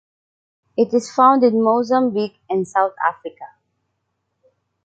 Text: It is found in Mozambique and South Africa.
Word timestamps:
It 0.75 0.95
is 0.95 1.11
found 1.11 1.43
in 1.43 1.61
Mozambique 1.63 2.39
and 2.49 2.67
South 2.67 2.95
Africa. 3.07 3.45